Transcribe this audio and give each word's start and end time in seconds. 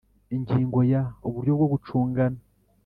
Ingingo 0.35 0.79
ya 0.91 1.01
uburyo 1.27 1.51
bwo 1.57 1.67
gucungana 1.73 2.39